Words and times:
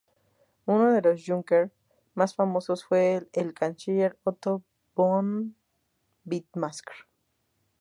Uno 0.65 0.91
de 0.93 1.03
los 1.03 1.21
"Junker" 1.27 1.71
más 2.15 2.33
famosos 2.33 2.83
fue 2.83 3.29
el 3.33 3.53
canciller 3.53 4.17
Otto 4.23 4.63
von 4.95 5.55
Bismarck. 6.23 7.07